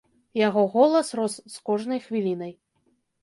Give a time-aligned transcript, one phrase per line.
[0.47, 2.53] Яго голас рос з кожнай хвілінай.